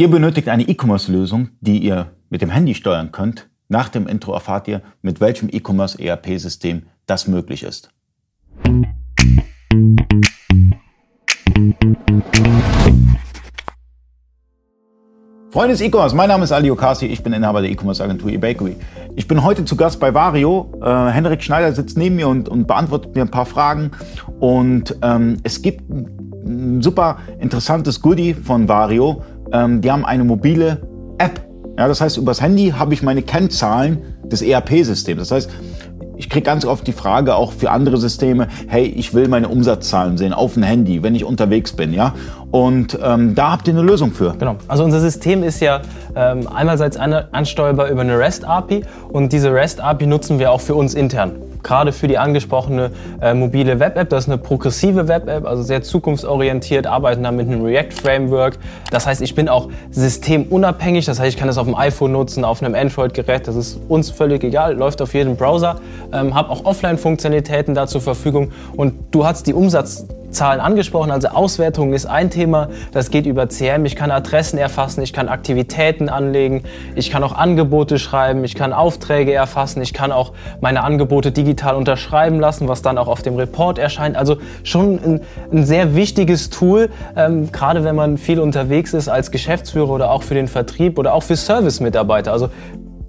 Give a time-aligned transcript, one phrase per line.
[0.00, 3.48] Ihr benötigt eine E-Commerce-Lösung, die ihr mit dem Handy steuern könnt.
[3.66, 7.90] Nach dem Intro erfahrt ihr, mit welchem E-Commerce ERP-System das möglich ist.
[15.50, 18.76] Freunde des E-Commerce, mein Name ist Ali Okasi, ich bin Inhaber der E-Commerce Agentur eBakery.
[19.16, 20.70] Ich bin heute zu Gast bei Vario.
[20.80, 23.90] Äh, Henrik Schneider sitzt neben mir und, und, beantwortet mir ein paar Fragen.
[24.38, 30.82] Und ähm, es gibt ein super interessantes Goodie von Vario, ähm, die haben eine mobile
[31.18, 31.40] App.
[31.78, 35.20] Ja, das heißt, übers Handy habe ich meine Kennzahlen des ERP-Systems.
[35.20, 35.50] Das heißt,
[36.16, 40.18] ich kriege ganz oft die Frage auch für andere Systeme, hey, ich will meine Umsatzzahlen
[40.18, 42.14] sehen auf dem Handy, wenn ich unterwegs bin, ja.
[42.50, 44.34] Und ähm, da habt ihr eine Lösung für.
[44.36, 44.56] Genau.
[44.66, 45.80] Also unser System ist ja
[46.16, 51.36] ähm, einerseits ansteuerbar über eine REST-API und diese REST-API nutzen wir auch für uns intern
[51.62, 52.90] gerade für die angesprochene
[53.20, 54.08] äh, mobile Web-App.
[54.08, 58.58] Das ist eine progressive Web-App, also sehr zukunftsorientiert, arbeiten da mit einem React-Framework.
[58.90, 62.44] Das heißt, ich bin auch systemunabhängig, das heißt, ich kann das auf dem iPhone nutzen,
[62.44, 65.80] auf einem Android-Gerät, das ist uns völlig egal, läuft auf jedem Browser,
[66.12, 68.52] ähm, habe auch Offline-Funktionalitäten da zur Verfügung.
[68.76, 71.10] Und du hast die Umsatz Zahlen angesprochen.
[71.10, 73.84] Also Auswertung ist ein Thema, das geht über CM.
[73.84, 78.72] Ich kann Adressen erfassen, ich kann Aktivitäten anlegen, ich kann auch Angebote schreiben, ich kann
[78.72, 83.36] Aufträge erfassen, ich kann auch meine Angebote digital unterschreiben lassen, was dann auch auf dem
[83.36, 84.16] Report erscheint.
[84.16, 85.20] Also schon ein,
[85.52, 90.22] ein sehr wichtiges Tool, ähm, gerade wenn man viel unterwegs ist als Geschäftsführer oder auch
[90.22, 92.32] für den Vertrieb oder auch für Service-Mitarbeiter.
[92.32, 92.50] Also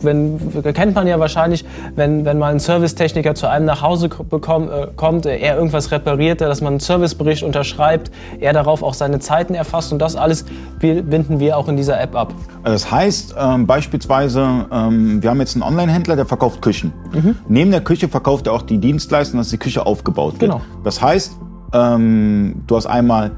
[0.00, 0.38] wenn,
[0.74, 1.64] kennt man ja wahrscheinlich,
[1.96, 5.90] wenn, wenn mal ein Servicetechniker zu einem nach Hause bekommt, äh, kommt, äh, er irgendwas
[5.90, 10.44] repariert, dass man einen Servicebericht unterschreibt, er darauf auch seine Zeiten erfasst und das alles
[10.78, 12.34] binden wir auch in dieser App ab.
[12.64, 16.92] Das heißt ähm, beispielsweise, ähm, wir haben jetzt einen Online-Händler, der verkauft Küchen.
[17.12, 17.36] Mhm.
[17.48, 20.52] Neben der Küche verkauft er auch die Dienstleistung, dass die Küche aufgebaut wird.
[20.52, 20.60] Genau.
[20.82, 21.36] Das heißt,
[21.72, 23.32] ähm, du hast einmal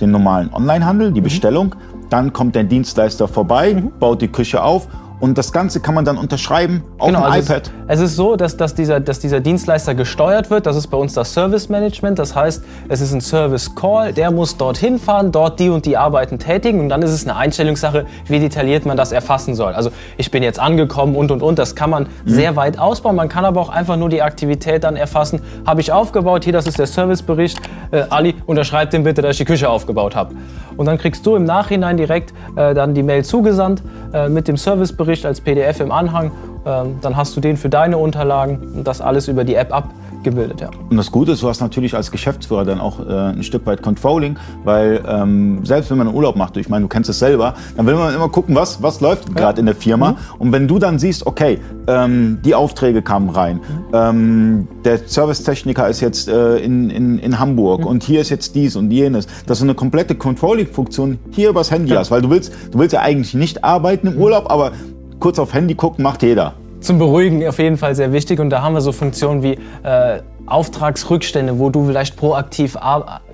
[0.00, 1.24] den normalen Online-Handel, die mhm.
[1.24, 1.74] Bestellung,
[2.08, 3.92] dann kommt der Dienstleister vorbei, mhm.
[3.98, 4.88] baut die Küche auf
[5.20, 7.70] und das Ganze kann man dann unterschreiben auf genau, dem also iPad.
[7.86, 10.64] Es, es ist so, dass, dass, dieser, dass dieser Dienstleister gesteuert wird.
[10.64, 12.18] Das ist bei uns das Service Management.
[12.18, 14.14] Das heißt, es ist ein Service Call.
[14.14, 16.80] Der muss dorthin fahren, dort die und die Arbeiten tätigen.
[16.80, 19.74] Und dann ist es eine Einstellungssache, wie detailliert man das erfassen soll.
[19.74, 21.58] Also ich bin jetzt angekommen und und und.
[21.58, 22.08] Das kann man mhm.
[22.24, 23.14] sehr weit ausbauen.
[23.14, 25.42] Man kann aber auch einfach nur die Aktivität dann erfassen.
[25.66, 26.44] Habe ich aufgebaut.
[26.44, 27.60] Hier, das ist der Servicebericht.
[27.90, 30.34] Äh, Ali, unterschreib den bitte, dass ich die Küche aufgebaut habe.
[30.78, 34.56] Und dann kriegst du im Nachhinein direkt äh, dann die Mail zugesandt äh, mit dem
[34.56, 36.30] Servicebericht Bericht als PDF im Anhang.
[36.66, 39.90] Ähm, dann hast du den für deine Unterlagen und das alles über die App ab
[40.22, 40.70] gebildet, ja.
[40.88, 43.82] Und das Gute ist, du hast natürlich als Geschäftsführer dann auch äh, ein Stück weit
[43.82, 47.54] Controlling, weil ähm, selbst wenn man einen Urlaub macht, ich meine, du kennst es selber,
[47.76, 49.34] dann will man immer gucken, was, was läuft ja.
[49.34, 50.12] gerade in der Firma.
[50.12, 50.16] Mhm.
[50.38, 53.60] Und wenn du dann siehst, okay, ähm, die Aufträge kamen rein, mhm.
[53.92, 57.86] ähm, der Servicetechniker ist jetzt äh, in, in, in Hamburg mhm.
[57.86, 61.92] und hier ist jetzt dies und jenes, dass du eine komplette Controlling-Funktion hier übers Handy
[61.92, 62.00] ja.
[62.00, 64.72] hast, weil du willst, du willst ja eigentlich nicht arbeiten im Urlaub, aber
[65.18, 66.54] kurz auf Handy gucken macht jeder.
[66.80, 68.40] Zum Beruhigen auf jeden Fall sehr wichtig.
[68.40, 72.76] Und da haben wir so Funktionen wie äh, Auftragsrückstände, wo du vielleicht proaktiv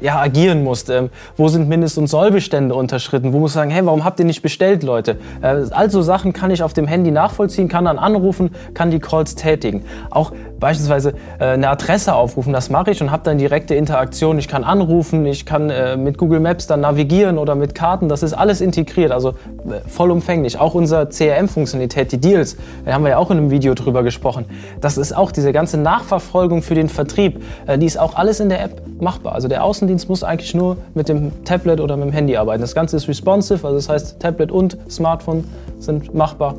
[0.00, 0.90] ja, agieren musst.
[0.90, 3.32] Ähm, wo sind Mindest- und Sollbestände unterschritten?
[3.32, 5.16] Wo musst du sagen, hey, warum habt ihr nicht bestellt, Leute?
[5.40, 9.34] Äh, also Sachen kann ich auf dem Handy nachvollziehen, kann dann anrufen, kann die Calls
[9.34, 9.84] tätigen.
[10.10, 14.38] Auch beispielsweise äh, eine Adresse aufrufen, das mache ich und habe dann direkte Interaktion.
[14.38, 18.08] Ich kann anrufen, ich kann äh, mit Google Maps dann navigieren oder mit Karten.
[18.08, 20.58] Das ist alles integriert, also äh, vollumfänglich.
[20.58, 24.44] Auch unsere CRM-Funktionalität, die Deals, da haben wir ja auch in einem Video drüber gesprochen.
[24.80, 28.40] Das ist auch diese ganze Nachverfolgung für den Vertrieb Vertrieb, äh, die ist auch alles
[28.40, 29.34] in der App machbar.
[29.34, 32.60] Also der Außendienst muss eigentlich nur mit dem Tablet oder mit dem Handy arbeiten.
[32.60, 35.44] Das Ganze ist responsive, also das heißt Tablet und Smartphone
[35.78, 36.56] sind machbar.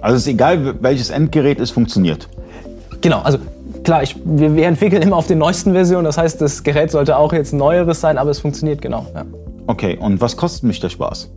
[0.00, 2.28] Also es ist egal, welches Endgerät es funktioniert.
[3.00, 3.38] Genau, also
[3.84, 6.04] klar, ich, wir, wir, entwickeln immer auf den neuesten Versionen.
[6.04, 9.06] Das heißt, das Gerät sollte auch jetzt neueres sein, aber es funktioniert genau.
[9.14, 9.24] Ja.
[9.66, 11.30] Okay, und was kostet mich der Spaß?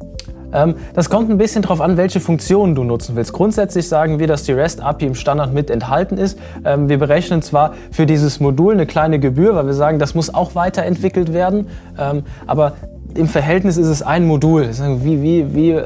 [0.53, 3.33] Ähm, das kommt ein bisschen darauf an, welche Funktionen du nutzen willst.
[3.33, 6.37] Grundsätzlich sagen wir, dass die REST API im Standard mit enthalten ist.
[6.65, 10.33] Ähm, wir berechnen zwar für dieses Modul eine kleine Gebühr, weil wir sagen, das muss
[10.33, 12.73] auch weiterentwickelt werden, ähm, aber
[13.13, 14.69] im Verhältnis ist es ein Modul.
[15.01, 15.81] Wie, wie, wie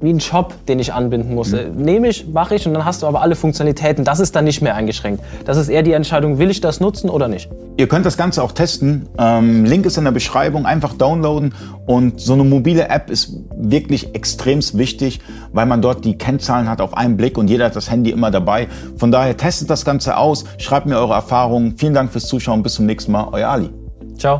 [0.00, 1.52] wie ein Shop, den ich anbinden muss.
[1.52, 1.76] Mhm.
[1.76, 4.04] Nehme ich, mache ich und dann hast du aber alle Funktionalitäten.
[4.04, 5.22] Das ist dann nicht mehr eingeschränkt.
[5.44, 7.50] Das ist eher die Entscheidung, will ich das nutzen oder nicht.
[7.76, 9.08] Ihr könnt das Ganze auch testen.
[9.18, 10.66] Ähm, Link ist in der Beschreibung.
[10.66, 11.54] Einfach downloaden.
[11.86, 15.20] Und so eine mobile App ist wirklich extremst wichtig,
[15.52, 18.30] weil man dort die Kennzahlen hat auf einen Blick und jeder hat das Handy immer
[18.30, 18.68] dabei.
[18.96, 20.44] Von daher testet das Ganze aus.
[20.58, 21.74] Schreibt mir eure Erfahrungen.
[21.76, 22.62] Vielen Dank fürs Zuschauen.
[22.62, 23.28] Bis zum nächsten Mal.
[23.32, 23.70] Euer Ali.
[24.16, 24.38] Ciao.